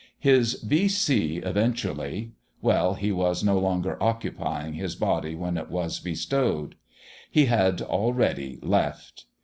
His 0.17 0.53
V.C. 0.63 1.43
eventually 1.45 2.31
well, 2.59 2.95
he 2.95 3.11
was 3.11 3.43
no 3.43 3.59
longer 3.59 4.01
occupying 4.01 4.73
his 4.73 4.95
body 4.95 5.35
when 5.35 5.57
it 5.59 5.69
was 5.69 5.99
bestowed. 5.99 6.73
He 7.29 7.45
had 7.45 7.83
already 7.83 8.57
"left." 8.63 9.25